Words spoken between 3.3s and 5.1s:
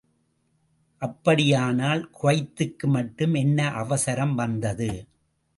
என்ன அவசரம் வந்தது?